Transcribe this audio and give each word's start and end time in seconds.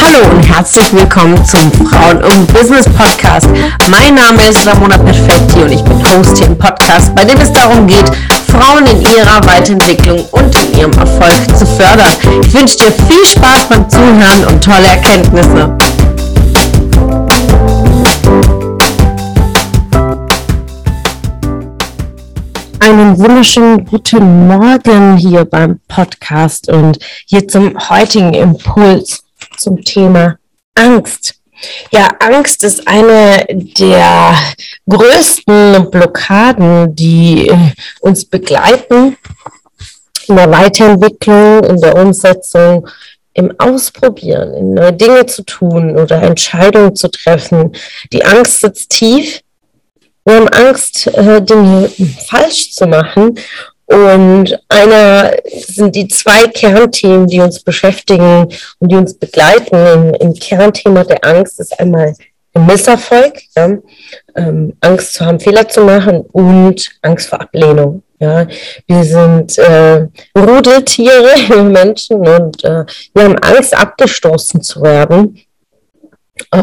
Hallo 0.00 0.30
und 0.30 0.42
herzlich 0.42 0.92
willkommen 0.92 1.44
zum 1.44 1.72
Frauen 1.72 2.22
und 2.22 2.52
Business 2.52 2.84
Podcast. 2.84 3.48
Mein 3.90 4.14
Name 4.14 4.48
ist 4.48 4.64
Ramona 4.66 4.98
Perfetti 4.98 5.62
und 5.62 5.72
ich 5.72 5.82
bin 5.82 5.98
Host 6.06 6.38
hier 6.38 6.46
im 6.46 6.56
Podcast, 6.58 7.12
bei 7.14 7.24
dem 7.24 7.40
es 7.40 7.52
darum 7.52 7.86
geht, 7.86 8.08
Frauen 8.48 8.86
in 8.86 9.00
ihrer 9.00 9.44
Weiterentwicklung 9.46 10.24
und 10.30 10.54
in 10.62 10.78
ihrem 10.78 10.92
Erfolg 10.92 11.56
zu 11.56 11.66
fördern. 11.66 12.14
Ich 12.42 12.54
wünsche 12.54 12.76
dir 12.76 12.92
viel 12.92 13.24
Spaß 13.24 13.68
beim 13.68 13.88
Zuhören 13.90 14.44
und 14.46 14.62
tolle 14.62 14.86
Erkenntnisse. 14.86 15.76
Einen 23.02 23.18
wunderschönen 23.18 23.84
guten 23.84 24.46
Morgen 24.46 25.16
hier 25.16 25.44
beim 25.44 25.80
Podcast 25.88 26.68
und 26.68 27.00
hier 27.26 27.48
zum 27.48 27.76
heutigen 27.88 28.32
Impuls 28.32 29.24
zum 29.56 29.82
Thema 29.82 30.38
Angst. 30.76 31.34
Ja, 31.90 32.10
Angst 32.20 32.62
ist 32.62 32.86
eine 32.86 33.44
der 33.48 34.36
größten 34.88 35.90
Blockaden, 35.90 36.94
die 36.94 37.48
äh, 37.48 37.72
uns 38.02 38.24
begleiten 38.24 39.16
in 40.28 40.36
der 40.36 40.52
Weiterentwicklung, 40.52 41.64
in 41.64 41.80
der 41.80 41.96
Umsetzung, 41.96 42.86
im 43.34 43.52
Ausprobieren, 43.58 44.54
in 44.54 44.74
neue 44.74 44.92
Dinge 44.92 45.26
zu 45.26 45.42
tun 45.44 45.98
oder 45.98 46.22
Entscheidungen 46.22 46.94
zu 46.94 47.10
treffen. 47.10 47.72
Die 48.12 48.24
Angst 48.24 48.60
sitzt 48.60 48.90
tief. 48.90 49.40
Wir 50.24 50.36
haben 50.36 50.48
Angst, 50.48 51.08
äh, 51.08 51.42
Dinge 51.42 51.90
falsch 52.28 52.72
zu 52.72 52.86
machen 52.86 53.36
und 53.86 54.58
einer 54.68 55.32
sind 55.52 55.94
die 55.96 56.08
zwei 56.08 56.46
Kernthemen, 56.46 57.26
die 57.26 57.40
uns 57.40 57.60
beschäftigen 57.60 58.48
und 58.78 58.92
die 58.92 58.96
uns 58.96 59.14
begleiten. 59.18 59.74
Im, 59.74 60.14
im 60.14 60.34
Kernthema 60.34 61.04
der 61.04 61.24
Angst 61.24 61.60
ist 61.60 61.78
einmal 61.78 62.14
der 62.54 62.62
Misserfolg, 62.62 63.40
ja, 63.56 63.78
ähm, 64.36 64.76
Angst 64.80 65.14
zu 65.14 65.26
haben, 65.26 65.40
Fehler 65.40 65.68
zu 65.68 65.82
machen 65.82 66.20
und 66.32 66.90
Angst 67.02 67.28
vor 67.28 67.40
Ablehnung. 67.40 68.02
Ja, 68.20 68.46
wir 68.86 69.02
sind 69.02 69.58
äh, 69.58 70.06
Rudeltiere, 70.38 71.62
Menschen, 71.64 72.18
und 72.18 72.62
äh, 72.64 72.84
wir 73.14 73.24
haben 73.24 73.38
Angst, 73.38 73.76
abgestoßen 73.76 74.62
zu 74.62 74.80
werden 74.82 75.38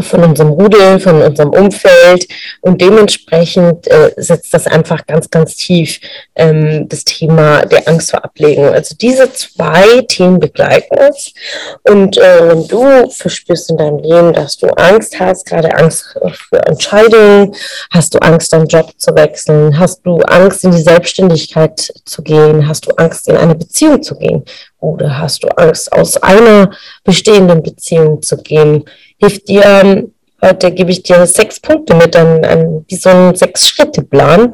von 0.02 0.24
unserem 0.24 0.50
Rudel, 0.50 1.00
von 1.00 1.22
unserem 1.22 1.50
Umfeld. 1.50 2.28
Und 2.62 2.82
dementsprechend 2.82 3.88
äh, 3.88 4.12
setzt 4.18 4.54
das 4.54 4.68
einfach 4.68 5.06
ganz, 5.06 5.30
ganz 5.30 5.56
tief 5.56 6.00
ähm, 6.36 6.88
das 6.90 7.04
Thema 7.04 7.66
der 7.66 7.88
Angst 7.88 8.12
vor 8.12 8.24
Ablegung. 8.24 8.70
Also 8.70 8.96
diese 8.96 9.32
zwei 9.34 10.02
Themen 10.08 10.40
begleiten 10.40 10.98
uns. 10.98 11.34
Und 11.84 12.18
äh, 12.18 12.50
wenn 12.50 12.68
du 12.68 13.10
verspürst 13.10 13.70
in 13.70 13.78
deinem 13.78 14.00
Leben, 14.00 14.34
dass 14.34 14.58
du 14.58 14.68
Angst 14.68 15.20
hast, 15.20 15.46
gerade 15.46 15.74
Angst 15.76 16.18
für 16.50 16.66
Entscheidungen, 16.66 17.56
hast 17.92 18.14
du 18.14 18.20
Angst, 18.20 18.54
deinen 18.54 18.68
Job 18.68 18.92
zu 18.98 19.16
wechseln, 19.16 19.78
hast 19.78 20.06
du 20.06 20.20
Angst, 20.22 20.64
in 20.64 20.72
die 20.72 20.82
Selbstständigkeit 20.82 21.92
zu 22.06 22.22
gehen, 22.22 22.68
hast 22.68 22.88
du 22.88 22.92
Angst, 22.96 23.28
in 23.28 23.38
eine 23.38 23.56
Beziehung 23.56 24.02
zu 24.02 24.16
gehen 24.16 24.44
oder 24.80 25.20
hast 25.20 25.44
du 25.44 25.48
Angst, 25.50 25.92
aus 25.92 26.18
einer 26.18 26.72
bestehenden 27.04 27.62
Beziehung 27.62 28.22
zu 28.22 28.38
gehen, 28.38 28.86
hilft 29.18 29.48
dir, 29.48 29.64
ähm, 29.66 30.14
heute 30.42 30.72
gebe 30.72 30.92
ich 30.92 31.04
dir 31.04 31.26
sechs 31.26 31.60
Punkte 31.60 31.96
mit, 31.96 32.16
an, 32.16 32.44
an, 32.46 32.86
wie 32.88 32.96
so 32.96 33.10
ein 33.10 33.36
Sechs-Schritte-Plan, 33.36 34.54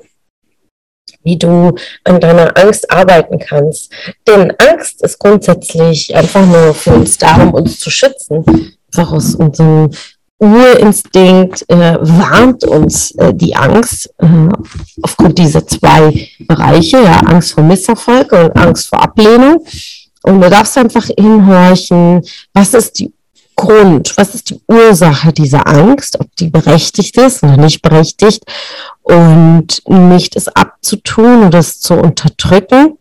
wie 1.23 1.37
du 1.37 1.75
an 2.03 2.19
deiner 2.19 2.55
Angst 2.57 2.89
arbeiten 2.91 3.39
kannst. 3.39 3.91
Denn 4.27 4.51
Angst 4.57 5.01
ist 5.03 5.19
grundsätzlich 5.19 6.15
einfach 6.15 6.45
nur 6.45 6.73
für 6.73 6.91
uns 6.91 7.17
da, 7.17 7.35
um 7.41 7.53
uns 7.53 7.79
zu 7.79 7.89
schützen. 7.89 8.45
Einfach 8.93 9.11
aus 9.11 9.35
unserem 9.35 9.89
Urinstinkt 10.37 11.63
äh, 11.69 11.97
warnt 12.01 12.65
uns 12.65 13.11
äh, 13.11 13.33
die 13.33 13.55
Angst 13.55 14.13
äh, 14.17 14.49
aufgrund 15.01 15.39
dieser 15.39 15.65
zwei 15.65 16.29
Bereiche, 16.39 16.97
ja, 16.97 17.19
Angst 17.21 17.53
vor 17.53 17.63
Misserfolg 17.63 18.31
und 18.33 18.51
Angst 18.57 18.89
vor 18.89 19.01
Ablehnung. 19.01 19.65
Und 20.25 20.41
du 20.41 20.49
darfst 20.49 20.75
einfach 20.77 21.05
hinhorchen, 21.05 22.23
was 22.51 22.73
ist 22.73 22.97
die 22.99 23.13
Grund? 23.55 24.17
Was 24.17 24.33
ist 24.33 24.49
die 24.49 24.59
Ursache 24.67 25.31
dieser 25.31 25.67
Angst? 25.67 26.19
Ob 26.19 26.35
die 26.35 26.49
berechtigt 26.49 27.15
ist 27.17 27.43
oder 27.43 27.57
nicht 27.57 27.83
berechtigt? 27.83 28.43
Und 29.03 29.83
nicht 29.87 30.35
es 30.35 30.47
abzutun 30.47 31.45
oder 31.45 31.59
es 31.59 31.79
zu 31.79 31.93
unterdrücken. 31.93 32.97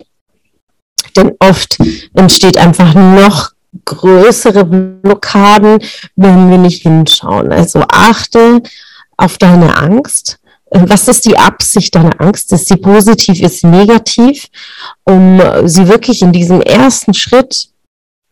Denn 1.17 1.33
oft 1.39 1.79
entsteht 2.13 2.59
einfach 2.59 2.93
noch 2.95 3.53
größere 3.87 4.65
Blockaden, 4.65 5.79
wenn 6.17 6.51
wir 6.51 6.59
nicht 6.59 6.83
hinschauen. 6.83 7.53
Also 7.53 7.85
achte 7.89 8.63
auf 9.17 9.39
deine 9.39 9.77
Angst. 9.79 10.39
Was 10.71 11.09
ist 11.09 11.25
die 11.27 11.39
Absicht 11.39 11.95
deiner 11.95 12.21
Angst? 12.21 12.53
Ist 12.53 12.69
sie 12.69 12.77
positiv, 12.77 13.41
ist 13.41 13.61
sie 13.61 13.67
negativ? 13.67 14.47
Um 15.05 15.41
sie 15.65 15.87
wirklich 15.89 16.23
in 16.23 16.33
diesem 16.33 16.61
ersten 16.63 17.15
Schritt 17.15 17.69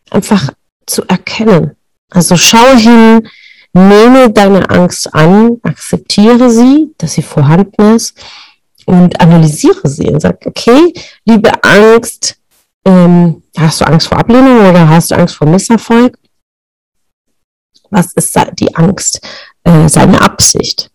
einfach 0.09 0.49
zu 0.85 1.03
erkennen. 1.07 1.75
Also 2.09 2.35
schau 2.35 2.75
hin, 2.75 3.27
nehme 3.73 4.31
deine 4.31 4.69
Angst 4.69 5.13
an, 5.13 5.57
akzeptiere 5.63 6.49
sie, 6.49 6.93
dass 6.97 7.13
sie 7.13 7.23
vorhanden 7.23 7.95
ist 7.95 8.17
und 8.85 9.19
analysiere 9.19 9.87
sie 9.87 10.09
und 10.09 10.19
sag, 10.19 10.45
okay, 10.45 10.93
liebe 11.25 11.51
Angst, 11.63 12.37
ähm, 12.85 13.43
hast 13.57 13.81
du 13.81 13.85
Angst 13.85 14.07
vor 14.07 14.19
Ablehnung 14.19 14.69
oder 14.69 14.87
hast 14.87 15.11
du 15.11 15.15
Angst 15.15 15.35
vor 15.35 15.47
Misserfolg? 15.47 16.17
Was 17.89 18.13
ist 18.13 18.35
die 18.59 18.75
Angst, 18.75 19.21
äh, 19.63 19.87
seine 19.87 20.19
Absicht? 20.21 20.91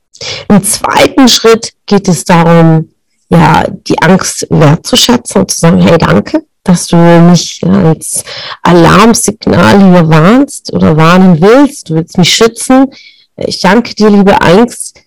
Im 0.49 0.63
zweiten 0.63 1.29
Schritt 1.29 1.73
geht 1.87 2.09
es 2.09 2.25
darum, 2.25 2.91
ja, 3.31 3.65
die 3.69 3.99
Angst 4.01 4.47
wertzuschätzen 4.51 5.43
und 5.43 5.51
zu 5.51 5.61
sagen, 5.61 5.81
hey, 5.81 5.99
danke, 5.99 6.45
dass 6.65 6.87
du 6.87 6.97
mich 6.97 7.63
als 7.65 8.25
Alarmsignal 8.63 9.79
hier 9.79 10.09
warnst 10.09 10.73
oder 10.73 10.97
warnen 10.97 11.41
willst. 11.41 11.89
Du 11.89 11.95
willst 11.95 12.19
mich 12.19 12.35
schützen. 12.35 12.87
Ich 13.37 13.61
danke 13.61 13.95
dir, 13.95 14.11
liebe 14.11 14.41
Angst. 14.41 15.01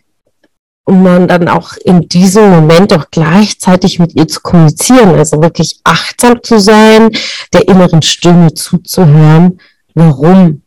Und 0.84 1.04
man 1.04 1.28
dann 1.28 1.48
auch 1.48 1.74
in 1.86 2.10
diesem 2.10 2.50
Moment 2.50 2.92
auch 2.94 3.06
gleichzeitig 3.12 4.00
mit 4.00 4.16
ihr 4.16 4.28
zu 4.28 4.42
kommunizieren, 4.42 5.16
also 5.16 5.42
wirklich 5.42 5.80
achtsam 5.84 6.42
zu 6.42 6.60
sein, 6.60 7.12
der 7.54 7.68
inneren 7.68 8.02
Stimme 8.02 8.54
zuzuhören. 8.56 9.60
Warum 9.94 10.61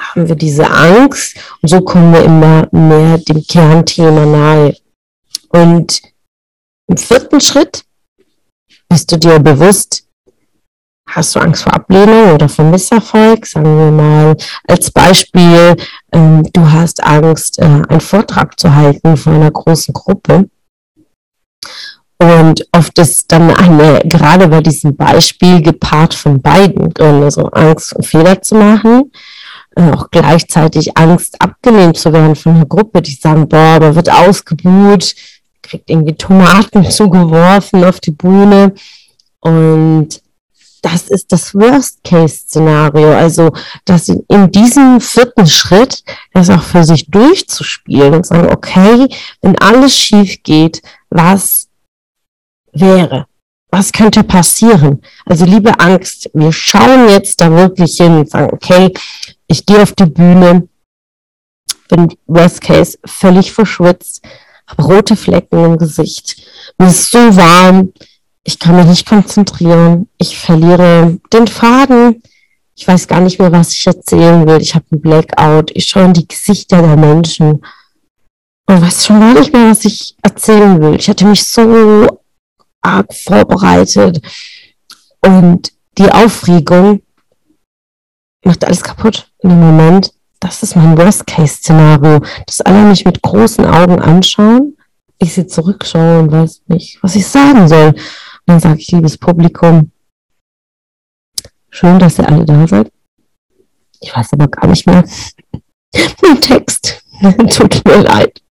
haben 0.00 0.28
wir 0.28 0.36
diese 0.36 0.68
Angst? 0.70 1.36
Und 1.62 1.68
so 1.68 1.80
kommen 1.80 2.12
wir 2.12 2.24
immer 2.24 2.68
mehr 2.72 3.18
dem 3.18 3.42
Kernthema 3.46 4.26
nahe. 4.26 4.76
Und 5.50 6.02
im 6.86 6.96
vierten 6.96 7.40
Schritt 7.40 7.84
bist 8.88 9.12
du 9.12 9.18
dir 9.18 9.38
bewusst, 9.38 10.04
Hast 11.12 11.34
du 11.34 11.40
Angst 11.40 11.64
vor 11.64 11.74
Ablehnung 11.74 12.34
oder 12.34 12.48
vor 12.48 12.64
Misserfolg? 12.66 13.44
Sagen 13.44 13.76
wir 13.76 13.90
mal 13.90 14.36
als 14.68 14.92
Beispiel, 14.92 15.76
ähm, 16.12 16.48
du 16.52 16.70
hast 16.70 17.02
Angst, 17.02 17.58
äh, 17.58 17.64
einen 17.64 18.00
Vortrag 18.00 18.58
zu 18.60 18.72
halten 18.72 19.16
vor 19.16 19.32
einer 19.32 19.50
großen 19.50 19.92
Gruppe. 19.92 20.48
Und 22.18 22.64
oft 22.72 22.96
ist 22.98 23.32
dann 23.32 23.50
eine, 23.50 24.02
gerade 24.04 24.46
bei 24.46 24.60
diesem 24.60 24.94
Beispiel 24.94 25.62
gepaart 25.62 26.14
von 26.14 26.40
beiden 26.40 26.92
also 26.96 27.46
Angst, 27.46 27.96
Fehler 28.02 28.40
zu 28.42 28.54
machen, 28.54 29.10
auch 29.88 30.10
gleichzeitig 30.10 30.96
Angst, 30.96 31.40
abgelehnt 31.40 31.96
zu 31.96 32.12
werden 32.12 32.36
von 32.36 32.56
einer 32.56 32.66
Gruppe, 32.66 33.00
die 33.02 33.14
sagen, 33.14 33.48
boah, 33.48 33.78
man 33.80 33.94
wird 33.94 34.10
ausgebuht, 34.10 35.14
kriegt 35.62 35.88
irgendwie 35.88 36.14
Tomaten 36.14 36.84
zugeworfen 36.90 37.84
auf 37.84 38.00
die 38.00 38.10
Bühne 38.12 38.74
und 39.40 40.20
das 40.82 41.08
ist 41.08 41.32
das 41.32 41.54
Worst-Case-Szenario. 41.54 43.12
Also, 43.12 43.52
dass 43.84 44.08
in, 44.08 44.24
in 44.28 44.50
diesem 44.50 45.00
vierten 45.00 45.46
Schritt 45.46 46.02
das 46.32 46.50
auch 46.50 46.62
für 46.62 46.84
sich 46.84 47.10
durchzuspielen 47.10 48.14
und 48.14 48.26
sagen, 48.26 48.50
okay, 48.50 49.08
wenn 49.42 49.58
alles 49.58 49.96
schief 49.96 50.42
geht, 50.42 50.82
was 51.10 51.68
wäre? 52.72 53.26
Was 53.70 53.92
könnte 53.92 54.24
passieren? 54.24 55.02
Also, 55.26 55.44
liebe 55.44 55.78
Angst, 55.78 56.30
wir 56.34 56.52
schauen 56.52 57.08
jetzt 57.08 57.40
da 57.40 57.50
wirklich 57.50 57.96
hin 57.96 58.18
und 58.18 58.30
sagen, 58.30 58.50
okay, 58.52 58.92
ich 59.50 59.66
gehe 59.66 59.82
auf 59.82 59.92
die 59.92 60.06
Bühne, 60.06 60.68
bin 61.88 62.08
Worst 62.26 62.60
Case 62.60 62.96
völlig 63.04 63.52
verschwitzt, 63.52 64.22
habe 64.68 64.82
rote 64.84 65.16
Flecken 65.16 65.64
im 65.64 65.76
Gesicht, 65.76 66.36
mir 66.78 66.86
ist 66.86 67.10
so 67.10 67.18
warm, 67.18 67.92
ich 68.44 68.60
kann 68.60 68.76
mich 68.76 68.86
nicht 68.86 69.08
konzentrieren, 69.08 70.08
ich 70.18 70.38
verliere 70.38 71.18
den 71.32 71.48
Faden, 71.48 72.22
ich 72.76 72.86
weiß 72.86 73.08
gar 73.08 73.20
nicht 73.20 73.40
mehr, 73.40 73.50
was 73.50 73.72
ich 73.72 73.84
erzählen 73.88 74.46
will, 74.46 74.62
ich 74.62 74.76
habe 74.76 74.84
einen 74.92 75.00
Blackout, 75.00 75.72
ich 75.74 75.86
schaue 75.86 76.04
in 76.04 76.12
die 76.12 76.28
Gesichter 76.28 76.80
der 76.80 76.96
Menschen. 76.96 77.60
Und 78.66 78.82
weiß 78.82 79.04
schon 79.04 79.18
gar 79.18 79.34
nicht 79.34 79.52
mehr, 79.52 79.70
was 79.70 79.84
ich 79.84 80.14
erzählen 80.22 80.80
will. 80.80 80.94
Ich 80.94 81.08
hatte 81.08 81.24
mich 81.24 81.44
so 81.44 82.22
arg 82.80 83.12
vorbereitet. 83.12 84.22
Und 85.20 85.72
die 85.98 86.10
Aufregung 86.10 87.02
macht 88.44 88.64
alles 88.64 88.82
kaputt 88.82 89.29
in 89.42 89.50
dem 89.50 89.60
Moment. 89.60 90.12
Das 90.40 90.62
ist 90.62 90.74
mein 90.74 90.96
Worst-Case-Szenario, 90.96 92.20
dass 92.46 92.62
alle 92.62 92.84
mich 92.84 93.04
mit 93.04 93.20
großen 93.20 93.66
Augen 93.66 94.00
anschauen, 94.00 94.76
ich 95.18 95.34
sie 95.34 95.46
zurückschaue 95.46 96.20
und 96.20 96.32
weiß 96.32 96.62
nicht, 96.68 97.02
was 97.02 97.14
ich 97.14 97.26
sagen 97.26 97.68
soll. 97.68 97.88
Und 97.88 97.96
dann 98.46 98.60
sage 98.60 98.78
ich, 98.78 98.90
liebes 98.90 99.18
Publikum, 99.18 99.92
schön, 101.68 101.98
dass 101.98 102.18
ihr 102.18 102.28
alle 102.28 102.46
da 102.46 102.66
seid. 102.66 102.90
Ich 104.00 104.16
weiß 104.16 104.32
aber 104.32 104.48
gar 104.48 104.66
nicht 104.66 104.86
mehr 104.86 105.04
den 105.94 106.40
Text. 106.40 107.02
Tut 107.50 107.84
mir 107.84 108.02
leid. 108.02 108.42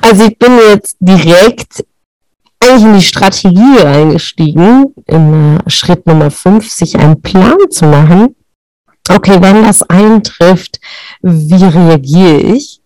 Also 0.00 0.26
ich 0.26 0.38
bin 0.38 0.56
jetzt 0.70 0.96
direkt 1.00 1.84
eigentlich 2.60 2.84
in 2.84 2.94
die 2.94 3.02
Strategie 3.02 3.80
eingestiegen, 3.80 4.94
in 5.06 5.58
äh, 5.58 5.70
Schritt 5.70 6.06
Nummer 6.06 6.30
5, 6.30 6.70
sich 6.70 6.96
einen 6.96 7.20
Plan 7.20 7.56
zu 7.70 7.86
machen. 7.86 8.36
Okay, 9.08 9.36
wenn 9.40 9.62
das 9.62 9.82
eintrifft, 9.82 10.80
wie 11.22 11.64
reagiere 11.64 12.40
ich? 12.40 12.80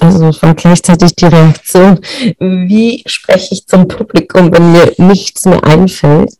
Also 0.00 0.28
es 0.28 0.42
war 0.42 0.54
gleichzeitig 0.54 1.16
die 1.16 1.24
Reaktion, 1.24 1.98
wie 2.38 3.02
spreche 3.06 3.54
ich 3.54 3.66
zum 3.66 3.88
Publikum, 3.88 4.52
wenn 4.52 4.72
mir 4.72 4.92
nichts 4.98 5.46
mehr 5.46 5.64
einfällt? 5.64 6.34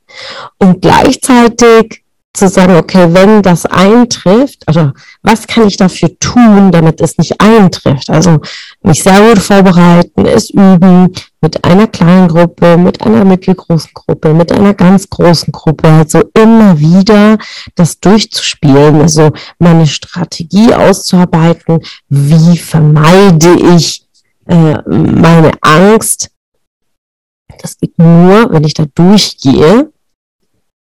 Und 0.59 0.83
gleichzeitig 0.83 2.04
zu 2.35 2.49
sagen, 2.49 2.75
okay, 2.75 3.07
wenn 3.13 3.43
das 3.43 3.65
eintrifft, 3.65 4.67
also 4.67 4.91
was 5.23 5.47
kann 5.47 5.69
ich 5.69 5.77
dafür 5.77 6.19
tun, 6.19 6.73
damit 6.73 7.01
es 7.01 7.17
nicht 7.17 7.41
eintrifft? 7.41 8.11
Also 8.11 8.41
mich 8.83 9.05
sehr 9.05 9.21
gut 9.21 9.39
vorbereiten, 9.39 10.27
es 10.27 10.51
üben 10.51 11.13
mit 11.41 11.65
einer 11.65 11.87
kleinen 11.87 12.27
Gruppe, 12.27 12.77
mit 12.77 13.01
einer 13.03 13.25
mittelgroßen 13.25 13.91
Gruppe, 13.95 14.35
mit 14.35 14.51
einer 14.51 14.75
ganz 14.75 15.09
großen 15.09 15.53
Gruppe, 15.53 15.89
also 15.89 16.25
immer 16.35 16.79
wieder 16.81 17.39
das 17.77 18.01
durchzuspielen, 18.01 19.01
also 19.01 19.31
meine 19.61 19.87
Strategie 19.87 20.75
auszuarbeiten, 20.75 21.79
wie 22.09 22.59
vermeide 22.59 23.55
ich 23.77 24.05
äh, 24.49 24.79
meine 24.89 25.53
Angst. 25.61 26.31
Das 27.63 27.79
geht 27.79 27.97
nur, 27.97 28.51
wenn 28.51 28.65
ich 28.65 28.75
da 28.75 28.87
durchgehe 28.93 29.94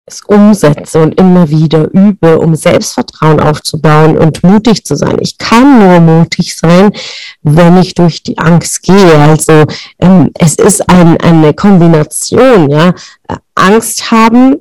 es 0.08 0.22
umsetze 0.22 1.02
und 1.02 1.20
immer 1.20 1.50
wieder 1.50 1.92
übe, 1.92 2.40
um 2.40 2.56
Selbstvertrauen 2.56 3.40
aufzubauen 3.40 4.18
und 4.18 4.44
mutig 4.44 4.86
zu 4.86 4.96
sein. 4.96 5.18
Ich 5.20 5.40
kann 5.40 5.80
nur 5.80 6.00
mutig 6.00 6.56
sein, 6.56 6.92
wenn 7.42 7.78
ich 7.78 7.96
durch 7.96 8.22
die 8.22 8.38
Angst 8.38 8.84
gehe. 8.84 9.18
Also 9.18 9.66
ähm, 10.00 10.30
es 10.36 10.56
ist 10.56 10.88
ein, 10.90 11.18
eine 11.18 11.56
Kombination, 11.56 12.70
ja. 12.70 12.94
Angst 13.56 14.12
haben, 14.12 14.58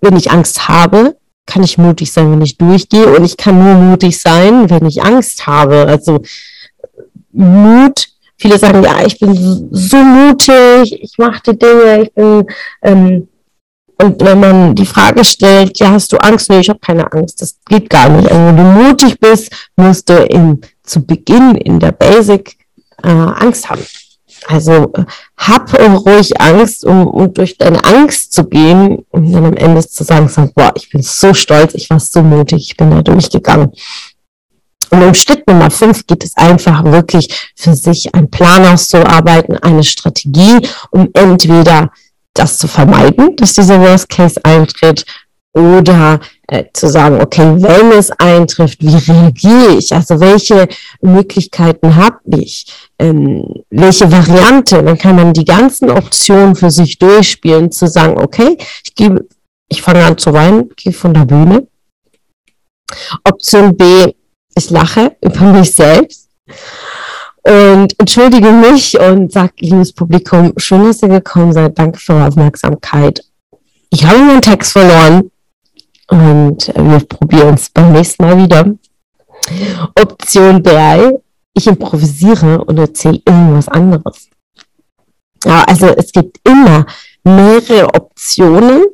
wenn 0.00 0.16
ich 0.16 0.30
Angst 0.30 0.66
habe, 0.66 1.16
kann 1.44 1.62
ich 1.62 1.76
mutig 1.76 2.10
sein, 2.10 2.32
wenn 2.32 2.40
ich 2.40 2.56
durchgehe 2.56 3.06
und 3.06 3.24
ich 3.24 3.36
kann 3.36 3.62
nur 3.62 3.74
mutig 3.74 4.18
sein, 4.18 4.70
wenn 4.70 4.86
ich 4.86 5.02
Angst 5.02 5.46
habe. 5.46 5.86
Also 5.86 6.22
Mut 7.32 8.10
Viele 8.40 8.56
sagen, 8.56 8.82
ja, 8.82 9.04
ich 9.04 9.18
bin 9.18 9.68
so 9.70 9.98
mutig, 9.98 11.02
ich 11.02 11.18
mache 11.18 11.42
die 11.46 11.58
Dinge, 11.58 12.04
ich 12.04 12.14
bin 12.14 12.46
ähm, 12.80 13.28
und 14.02 14.20
wenn 14.22 14.40
man 14.40 14.74
die 14.74 14.86
Frage 14.86 15.24
stellt, 15.24 15.78
ja, 15.78 15.90
hast 15.90 16.12
du 16.12 16.16
Angst? 16.16 16.48
Nee, 16.48 16.60
ich 16.60 16.68
habe 16.68 16.78
keine 16.78 17.10
Angst. 17.12 17.42
Das 17.42 17.56
geht 17.68 17.90
gar 17.90 18.08
nicht. 18.08 18.30
Also, 18.30 18.46
wenn 18.46 18.56
du 18.56 18.62
mutig 18.62 19.20
bist, 19.20 19.52
musst 19.76 20.08
du 20.08 20.14
in, 20.24 20.60
zu 20.82 21.04
Beginn 21.04 21.54
in 21.54 21.78
der 21.78 21.92
Basic 21.92 22.56
äh, 23.02 23.08
Angst 23.08 23.68
haben. 23.68 23.84
Also 24.46 24.92
hab 25.36 25.72
ruhig 25.78 26.40
Angst, 26.40 26.84
um, 26.84 27.06
um 27.06 27.32
durch 27.34 27.58
deine 27.58 27.84
Angst 27.84 28.32
zu 28.32 28.44
gehen 28.44 29.04
und 29.10 29.32
dann 29.32 29.44
am 29.44 29.56
Ende 29.56 29.86
zu 29.86 30.02
sagen, 30.02 30.30
boah, 30.54 30.72
ich 30.74 30.88
bin 30.88 31.02
so 31.02 31.34
stolz, 31.34 31.74
ich 31.74 31.90
war 31.90 32.00
so 32.00 32.22
mutig, 32.22 32.70
ich 32.70 32.76
bin 32.76 32.90
da 32.90 33.02
durchgegangen. 33.02 33.70
Und 34.90 35.02
im 35.02 35.14
Schritt 35.14 35.46
Nummer 35.46 35.70
fünf 35.70 36.06
geht 36.06 36.24
es 36.24 36.36
einfach 36.36 36.84
wirklich 36.84 37.52
für 37.54 37.74
sich 37.74 38.14
einen 38.14 38.30
Plan 38.30 38.66
auszuarbeiten, 38.66 39.56
eine 39.58 39.84
Strategie, 39.84 40.66
um 40.90 41.08
entweder 41.12 41.90
das 42.34 42.58
zu 42.58 42.68
vermeiden, 42.68 43.36
dass 43.36 43.54
dieser 43.54 43.80
Worst 43.80 44.08
Case 44.08 44.40
eintritt 44.42 45.04
oder 45.52 46.20
äh, 46.46 46.64
zu 46.72 46.88
sagen, 46.88 47.20
okay, 47.20 47.54
wenn 47.56 47.90
es 47.92 48.10
eintrifft, 48.12 48.80
wie 48.80 48.94
reagiere 48.94 49.76
ich? 49.78 49.92
Also 49.92 50.20
welche 50.20 50.68
Möglichkeiten 51.00 51.96
habe 51.96 52.20
ich? 52.38 52.66
Ähm, 52.98 53.44
welche 53.70 54.10
Variante? 54.10 54.82
Dann 54.82 54.96
kann 54.96 55.16
man 55.16 55.32
die 55.32 55.44
ganzen 55.44 55.90
Optionen 55.90 56.54
für 56.54 56.70
sich 56.70 56.98
durchspielen, 56.98 57.72
zu 57.72 57.88
sagen, 57.88 58.18
okay, 58.18 58.56
ich 58.84 58.94
gebe, 58.94 59.26
ich 59.68 59.82
fange 59.82 60.04
an 60.04 60.18
zu 60.18 60.32
weinen, 60.32 60.70
gehe 60.76 60.92
von 60.92 61.14
der 61.14 61.24
Bühne. 61.24 61.66
Option 63.24 63.76
B, 63.76 64.12
ich 64.54 64.70
lache 64.70 65.16
über 65.20 65.52
mich 65.52 65.72
selbst 65.72 66.28
und 67.42 67.98
entschuldige 67.98 68.50
mich 68.50 68.98
und 68.98 69.32
sage, 69.32 69.52
liebes 69.60 69.92
Publikum, 69.92 70.52
schön, 70.56 70.84
dass 70.84 71.02
ihr 71.02 71.08
gekommen 71.08 71.52
seid. 71.52 71.78
Danke 71.78 71.98
für 71.98 72.14
eure 72.14 72.28
Aufmerksamkeit. 72.28 73.24
Ich 73.90 74.04
habe 74.04 74.18
meinen 74.18 74.42
Text 74.42 74.72
verloren 74.72 75.30
und 76.08 76.68
wir 76.74 77.00
probieren 77.00 77.54
es 77.54 77.70
beim 77.70 77.92
nächsten 77.92 78.24
Mal 78.24 78.36
wieder. 78.38 78.66
Option 79.94 80.62
3, 80.62 81.18
ich 81.54 81.66
improvisiere 81.66 82.64
und 82.64 82.78
erzähle 82.78 83.20
irgendwas 83.24 83.68
anderes. 83.68 84.28
Ja, 85.44 85.64
also 85.64 85.86
es 85.86 86.12
gibt 86.12 86.38
immer 86.46 86.84
mehrere 87.24 87.94
Optionen, 87.94 88.84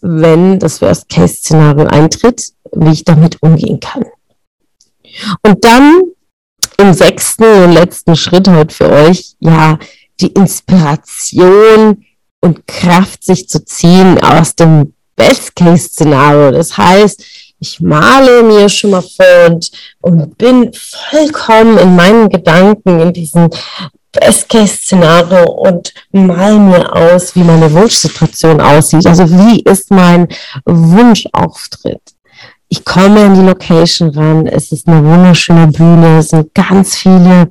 wenn 0.00 0.58
das 0.58 0.80
Worst-Case-Szenario 0.80 1.86
eintritt, 1.86 2.52
wie 2.72 2.92
ich 2.92 3.04
damit 3.04 3.42
umgehen 3.42 3.80
kann. 3.80 4.04
Und 5.42 5.64
dann 5.64 6.02
im 6.80 6.94
sechsten 6.94 7.44
und 7.44 7.72
letzten 7.72 8.16
Schritt 8.16 8.48
heute 8.48 8.74
für 8.74 8.90
euch, 8.90 9.34
ja, 9.40 9.78
die 10.20 10.28
Inspiration 10.28 12.04
und 12.40 12.66
Kraft 12.66 13.24
sich 13.24 13.48
zu 13.48 13.64
ziehen 13.64 14.18
aus 14.22 14.54
dem 14.54 14.94
Best-Case-Szenario. 15.16 16.52
Das 16.52 16.76
heißt, 16.76 17.22
ich 17.58 17.80
male 17.80 18.42
mir 18.42 18.68
schon 18.68 18.90
mal 18.90 19.02
vor 19.02 19.50
und, 19.50 19.70
und 20.00 20.38
bin 20.38 20.70
vollkommen 20.72 21.76
in 21.78 21.94
meinen 21.94 22.28
Gedanken 22.28 23.00
in 23.00 23.12
diesem 23.12 23.50
Best-Case-Szenario 24.12 25.50
und 25.50 25.92
mal 26.10 26.58
mir 26.58 26.92
aus, 26.94 27.36
wie 27.36 27.42
meine 27.42 27.70
Wunschsituation 27.72 28.60
aussieht. 28.60 29.06
Also 29.06 29.30
wie 29.30 29.60
ist 29.60 29.90
mein 29.90 30.26
Wunschauftritt? 30.64 32.00
Ich 32.72 32.84
komme 32.84 33.26
in 33.26 33.34
die 33.34 33.42
Location 33.42 34.10
ran, 34.10 34.46
es 34.46 34.70
ist 34.70 34.86
eine 34.86 35.04
wunderschöne 35.04 35.66
Bühne, 35.66 36.18
es 36.18 36.28
sind 36.28 36.54
ganz 36.54 36.96
viele 36.96 37.50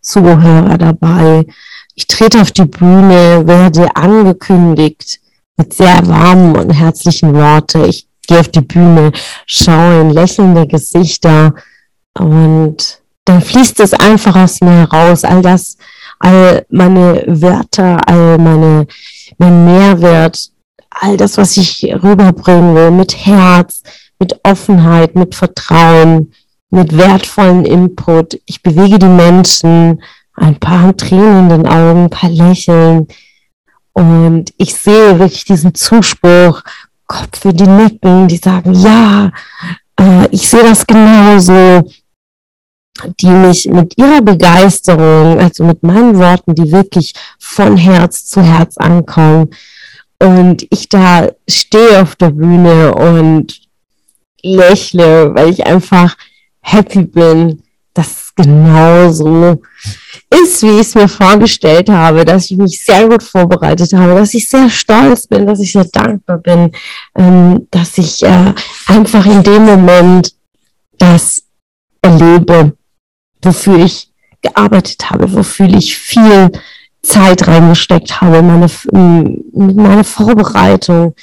Zuhörer 0.00 0.76
dabei. 0.76 1.46
Ich 1.94 2.08
trete 2.08 2.40
auf 2.40 2.50
die 2.50 2.64
Bühne, 2.64 3.46
werde 3.46 3.94
angekündigt 3.94 5.20
mit 5.56 5.72
sehr 5.72 6.04
warmen 6.06 6.56
und 6.56 6.70
herzlichen 6.70 7.32
Worten. 7.32 7.84
Ich 7.84 8.08
gehe 8.26 8.40
auf 8.40 8.48
die 8.48 8.60
Bühne, 8.60 9.12
schaue 9.46 10.00
in 10.00 10.10
lächelnde 10.10 10.66
Gesichter 10.66 11.54
und 12.18 13.00
dann 13.24 13.40
fließt 13.40 13.78
es 13.80 13.94
einfach 13.94 14.34
aus 14.34 14.60
mir 14.60 14.72
heraus. 14.72 15.22
All 15.22 15.42
das, 15.42 15.76
all 16.18 16.66
meine 16.70 17.22
Wörter, 17.28 18.00
all 18.08 18.36
meine, 18.38 18.88
mein 19.38 19.64
Mehrwert, 19.64 20.50
all 21.00 21.16
das, 21.16 21.36
was 21.36 21.56
ich 21.56 21.84
rüberbringen 21.84 22.74
will, 22.74 22.90
mit 22.90 23.26
Herz, 23.26 23.82
mit 24.18 24.38
Offenheit, 24.42 25.14
mit 25.14 25.34
Vertrauen, 25.34 26.32
mit 26.70 26.96
wertvollen 26.96 27.64
Input. 27.64 28.40
Ich 28.46 28.62
bewege 28.62 28.98
die 28.98 29.06
Menschen, 29.06 30.02
ein 30.34 30.56
paar 30.56 30.96
Tränen 30.96 31.50
in 31.50 31.62
den 31.62 31.66
Augen, 31.66 32.04
ein 32.04 32.10
paar 32.10 32.30
Lächeln. 32.30 33.06
Und 33.92 34.52
ich 34.58 34.74
sehe 34.74 35.18
wirklich 35.18 35.44
diesen 35.44 35.74
Zuspruch, 35.74 36.62
Kopf 37.06 37.40
für 37.40 37.54
die 37.54 37.66
Nicken, 37.66 38.28
die 38.28 38.36
sagen, 38.36 38.74
ja, 38.74 39.30
äh, 39.98 40.28
ich 40.30 40.48
sehe 40.48 40.62
das 40.62 40.86
genauso, 40.86 41.88
die 43.20 43.28
mich 43.28 43.66
mit 43.68 43.96
ihrer 43.96 44.22
Begeisterung, 44.22 45.38
also 45.38 45.64
mit 45.64 45.82
meinen 45.82 46.18
Worten, 46.18 46.54
die 46.54 46.72
wirklich 46.72 47.14
von 47.38 47.76
Herz 47.76 48.26
zu 48.26 48.42
Herz 48.42 48.76
ankommen, 48.76 49.50
und 50.18 50.66
ich 50.70 50.88
da 50.88 51.28
stehe 51.48 52.02
auf 52.02 52.16
der 52.16 52.30
Bühne 52.30 52.94
und 52.94 53.60
lächle, 54.42 55.34
weil 55.34 55.50
ich 55.50 55.66
einfach 55.66 56.16
happy 56.60 57.02
bin, 57.02 57.62
dass 57.94 58.08
es 58.08 58.34
genau 58.34 59.10
so 59.10 59.62
ist, 60.30 60.62
wie 60.62 60.80
ich 60.80 60.80
es 60.80 60.94
mir 60.94 61.08
vorgestellt 61.08 61.88
habe, 61.88 62.24
dass 62.24 62.50
ich 62.50 62.56
mich 62.56 62.84
sehr 62.84 63.08
gut 63.08 63.22
vorbereitet 63.22 63.92
habe, 63.92 64.14
dass 64.14 64.34
ich 64.34 64.48
sehr 64.48 64.68
stolz 64.68 65.26
bin, 65.26 65.46
dass 65.46 65.60
ich 65.60 65.72
sehr 65.72 65.84
dankbar 65.84 66.38
bin, 66.38 66.72
ähm, 67.16 67.66
dass 67.70 67.96
ich 67.98 68.22
äh, 68.22 68.52
einfach 68.86 69.24
in 69.26 69.42
dem 69.42 69.64
Moment 69.64 70.34
das 70.98 71.44
erlebe, 72.02 72.76
wofür 73.42 73.78
ich 73.78 74.10
gearbeitet 74.42 75.10
habe, 75.10 75.32
wofür 75.32 75.68
ich 75.68 75.96
viel 75.96 76.50
Zeit 77.06 77.46
reingesteckt 77.46 78.20
habe, 78.20 78.42
meine, 78.42 78.68
meine 79.52 80.04
Vorbereitung, 80.04 81.14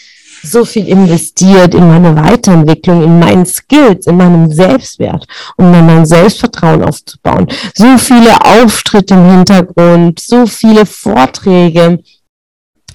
so 0.42 0.66
viel 0.66 0.88
investiert 0.88 1.74
in 1.74 1.88
meine 1.88 2.16
Weiterentwicklung, 2.16 3.04
in 3.04 3.20
meinen 3.20 3.46
Skills, 3.46 4.08
in 4.08 4.18
meinem 4.18 4.52
Selbstwert, 4.52 5.26
um 5.58 5.72
dann 5.72 5.86
mein 5.86 6.06
Selbstvertrauen 6.06 6.84
aufzubauen. 6.84 7.48
So 7.74 7.98
viele 7.98 8.42
Auftritte 8.42 9.14
im 9.14 9.30
Hintergrund, 9.30 10.20
so 10.20 10.46
viele 10.46 10.86
Vorträge, 10.86 12.04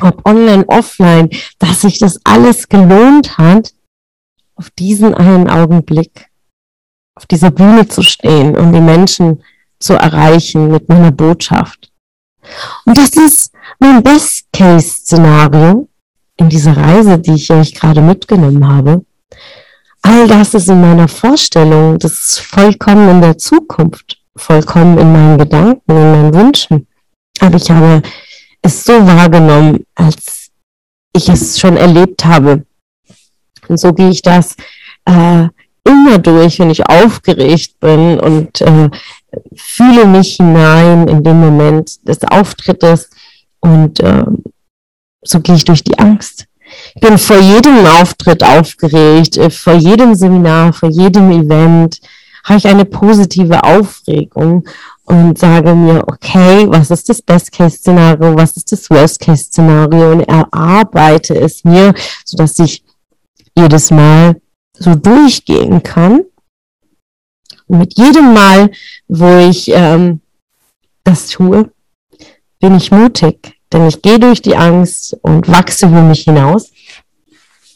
ob 0.00 0.28
online, 0.28 0.64
offline, 0.68 1.30
dass 1.58 1.80
sich 1.80 1.98
das 1.98 2.20
alles 2.24 2.68
gelohnt 2.68 3.38
hat, 3.38 3.72
auf 4.54 4.70
diesen 4.70 5.14
einen 5.14 5.48
Augenblick 5.48 6.28
auf 7.18 7.26
dieser 7.26 7.50
Bühne 7.50 7.88
zu 7.88 8.02
stehen 8.02 8.56
und 8.56 8.72
die 8.72 8.80
Menschen 8.80 9.42
zu 9.80 9.94
erreichen 9.94 10.70
mit 10.70 10.88
meiner 10.88 11.10
Botschaft. 11.10 11.90
Und 12.84 12.96
das 12.96 13.10
ist 13.10 13.52
mein 13.78 14.02
Best-Case-Szenario 14.02 15.88
in 16.36 16.48
dieser 16.48 16.76
Reise, 16.76 17.18
die 17.18 17.34
ich 17.34 17.50
euch 17.50 17.74
gerade 17.74 18.00
mitgenommen 18.00 18.66
habe. 18.66 19.04
All 20.02 20.26
das 20.28 20.54
ist 20.54 20.68
in 20.68 20.80
meiner 20.80 21.08
Vorstellung, 21.08 21.98
das 21.98 22.12
ist 22.12 22.40
vollkommen 22.40 23.08
in 23.10 23.20
der 23.20 23.36
Zukunft, 23.36 24.18
vollkommen 24.36 24.96
in 24.98 25.12
meinen 25.12 25.38
Gedanken, 25.38 25.90
in 25.90 26.12
meinen 26.12 26.34
Wünschen. 26.34 26.86
Aber 27.40 27.56
ich 27.56 27.70
habe 27.70 28.02
es 28.62 28.84
so 28.84 28.92
wahrgenommen, 29.06 29.84
als 29.94 30.50
ich 31.12 31.28
es 31.28 31.58
schon 31.58 31.76
erlebt 31.76 32.24
habe. 32.24 32.64
Und 33.68 33.78
so 33.78 33.92
gehe 33.92 34.10
ich 34.10 34.22
das 34.22 34.56
äh, 35.04 35.48
immer 35.84 36.18
durch, 36.18 36.58
wenn 36.58 36.70
ich 36.70 36.88
aufgeregt 36.88 37.80
bin 37.80 38.20
und 38.20 38.60
äh, 38.60 38.90
fühle 39.54 40.06
mich 40.06 40.36
hinein 40.36 41.08
in 41.08 41.22
den 41.22 41.40
Moment 41.40 42.06
des 42.06 42.22
Auftrittes 42.24 43.10
und 43.60 44.00
äh, 44.00 44.24
so 45.22 45.40
gehe 45.40 45.56
ich 45.56 45.64
durch 45.64 45.84
die 45.84 45.98
Angst. 45.98 46.46
Ich 46.94 47.00
bin 47.00 47.18
vor 47.18 47.38
jedem 47.38 47.84
Auftritt 47.86 48.42
aufgeregt, 48.42 49.36
äh, 49.36 49.50
vor 49.50 49.74
jedem 49.74 50.14
Seminar, 50.14 50.72
vor 50.72 50.90
jedem 50.90 51.30
Event 51.30 52.00
habe 52.44 52.58
ich 52.58 52.66
eine 52.66 52.84
positive 52.84 53.62
Aufregung 53.62 54.66
und 55.04 55.38
sage 55.38 55.74
mir, 55.74 56.06
okay, 56.06 56.66
was 56.68 56.90
ist 56.90 57.08
das 57.08 57.22
Best-Case-Szenario, 57.22 58.36
was 58.36 58.56
ist 58.56 58.72
das 58.72 58.88
Worst-Case-Szenario 58.90 60.12
und 60.12 60.20
erarbeite 60.20 61.34
es 61.34 61.64
mir, 61.64 61.94
sodass 62.24 62.58
ich 62.58 62.84
jedes 63.56 63.90
Mal 63.90 64.36
so 64.74 64.94
durchgehen 64.94 65.82
kann. 65.82 66.24
Und 67.68 67.78
mit 67.78 67.98
jedem 67.98 68.34
Mal, 68.34 68.70
wo 69.06 69.48
ich 69.48 69.70
ähm, 69.72 70.20
das 71.04 71.28
tue, 71.28 71.70
bin 72.60 72.76
ich 72.76 72.90
mutig, 72.90 73.54
denn 73.72 73.86
ich 73.86 74.02
gehe 74.02 74.18
durch 74.18 74.42
die 74.42 74.56
Angst 74.56 75.16
und 75.22 75.48
wachse 75.48 75.86
über 75.86 76.02
mich 76.02 76.24
hinaus. 76.24 76.70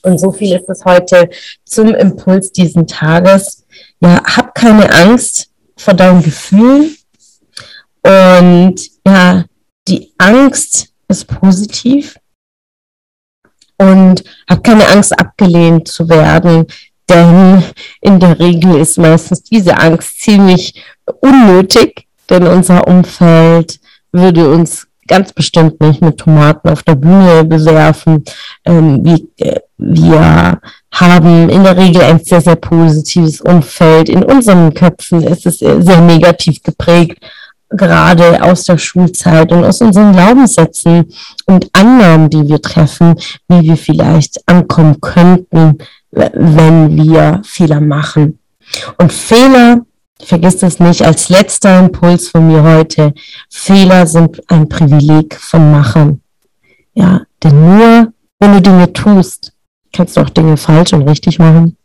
Und 0.02 0.18
so 0.18 0.32
viel 0.32 0.56
ist 0.56 0.68
es 0.68 0.84
heute 0.84 1.30
zum 1.64 1.94
Impuls 1.94 2.50
diesen 2.50 2.86
Tages. 2.86 3.64
Ja, 4.00 4.22
hab 4.24 4.54
keine 4.54 4.92
Angst 4.92 5.50
vor 5.76 5.94
deinen 5.94 6.22
Gefühlen. 6.22 6.96
Und 8.02 8.74
ja, 9.06 9.44
die 9.86 10.12
Angst 10.18 10.88
ist 11.08 11.26
positiv. 11.26 12.18
Und 13.78 14.24
hab 14.48 14.64
keine 14.64 14.88
Angst, 14.88 15.16
abgelehnt 15.18 15.88
zu 15.88 16.08
werden. 16.08 16.66
Denn 17.12 17.62
in 18.00 18.18
der 18.18 18.38
Regel 18.38 18.76
ist 18.76 18.98
meistens 18.98 19.42
diese 19.42 19.76
Angst 19.76 20.22
ziemlich 20.22 20.82
unnötig, 21.20 22.06
denn 22.30 22.46
unser 22.46 22.86
Umfeld 22.88 23.80
würde 24.12 24.50
uns 24.50 24.86
ganz 25.06 25.32
bestimmt 25.32 25.80
nicht 25.80 26.00
mit 26.00 26.18
Tomaten 26.18 26.70
auf 26.70 26.82
der 26.84 26.94
Bühne 26.94 27.44
bewerfen. 27.44 28.24
Ähm, 28.64 29.04
wir, 29.04 29.18
äh, 29.38 29.60
wir 29.76 30.58
haben 30.94 31.50
in 31.50 31.64
der 31.64 31.76
Regel 31.76 32.02
ein 32.02 32.20
sehr, 32.24 32.40
sehr 32.40 32.56
positives 32.56 33.42
Umfeld. 33.42 34.08
In 34.08 34.22
unseren 34.22 34.72
Köpfen 34.72 35.22
ist 35.22 35.44
es 35.44 35.58
sehr 35.58 36.00
negativ 36.00 36.62
geprägt, 36.62 37.18
gerade 37.68 38.42
aus 38.42 38.64
der 38.64 38.78
Schulzeit 38.78 39.52
und 39.52 39.64
aus 39.64 39.82
unseren 39.82 40.12
Glaubenssätzen 40.12 41.12
und 41.46 41.68
Annahmen, 41.72 42.30
die 42.30 42.48
wir 42.48 42.62
treffen, 42.62 43.16
wie 43.48 43.62
wir 43.62 43.76
vielleicht 43.76 44.40
ankommen 44.46 45.00
könnten, 45.00 45.78
wenn 46.12 46.96
wir 46.96 47.40
Fehler 47.44 47.80
machen. 47.80 48.38
Und 48.98 49.12
Fehler, 49.12 49.84
vergiss 50.22 50.58
das 50.58 50.78
nicht, 50.78 51.02
als 51.02 51.28
letzter 51.28 51.80
Impuls 51.80 52.28
von 52.28 52.46
mir 52.46 52.62
heute, 52.62 53.12
Fehler 53.50 54.06
sind 54.06 54.40
ein 54.50 54.68
Privileg 54.68 55.34
von 55.34 55.72
Machern. 55.72 56.20
Ja, 56.94 57.22
denn 57.42 57.78
nur 57.78 58.12
wenn 58.38 58.52
du 58.52 58.60
Dinge 58.60 58.92
tust, 58.92 59.52
kannst 59.92 60.16
du 60.16 60.20
auch 60.20 60.30
Dinge 60.30 60.56
falsch 60.56 60.92
und 60.92 61.08
richtig 61.08 61.38
machen. 61.38 61.76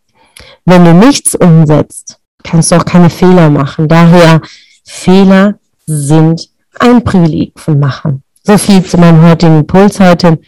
Wenn 0.65 0.85
du 0.85 0.93
nichts 0.93 1.35
umsetzt, 1.35 2.19
kannst 2.43 2.71
du 2.71 2.75
auch 2.75 2.85
keine 2.85 3.09
Fehler 3.09 3.49
machen. 3.49 3.87
Daher, 3.87 4.41
Fehler 4.83 5.59
sind 5.85 6.49
ein 6.79 7.03
Privileg 7.03 7.59
von 7.59 7.79
Machern. 7.79 8.23
So 8.43 8.57
viel 8.57 8.83
zu 8.83 8.97
meinem 8.97 9.21
heutigen 9.21 9.59
Impuls 9.59 9.99
heute. 9.99 10.39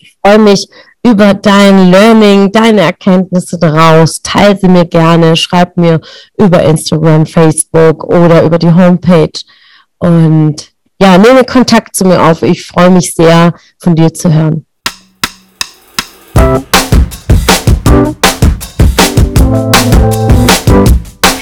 Ich 0.00 0.16
freue 0.24 0.38
mich 0.38 0.68
über 1.04 1.34
dein 1.34 1.90
Learning, 1.90 2.52
deine 2.52 2.82
Erkenntnisse 2.82 3.58
daraus. 3.58 4.22
Teile 4.22 4.56
sie 4.56 4.68
mir 4.68 4.84
gerne, 4.84 5.36
schreib 5.36 5.76
mir 5.76 6.00
über 6.38 6.62
Instagram, 6.62 7.26
Facebook 7.26 8.04
oder 8.04 8.42
über 8.42 8.58
die 8.58 8.72
Homepage. 8.72 9.40
Und 9.98 10.72
ja, 11.00 11.18
nehme 11.18 11.44
Kontakt 11.44 11.96
zu 11.96 12.04
mir 12.04 12.22
auf. 12.22 12.42
Ich 12.42 12.66
freue 12.66 12.90
mich 12.90 13.14
sehr, 13.14 13.54
von 13.78 13.94
dir 13.94 14.14
zu 14.14 14.32
hören. 14.32 14.64